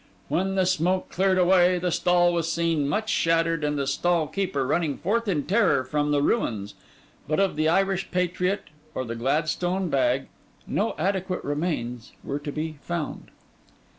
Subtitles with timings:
[0.29, 4.65] When the smoke cleared away the stall was seen much shattered, and the stall keeper
[4.65, 6.73] running forth in terror from the ruins;
[7.27, 10.25] but of the Irish patriot or the Gladstone bag
[10.65, 13.29] no adequate remains were to be found.